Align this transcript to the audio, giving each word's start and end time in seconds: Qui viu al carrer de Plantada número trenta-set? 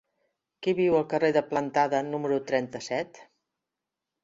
Qui 0.67 0.71
viu 0.79 0.97
al 0.99 1.05
carrer 1.11 1.29
de 1.35 1.43
Plantada 1.51 2.01
número 2.09 2.41
trenta-set? 2.53 3.23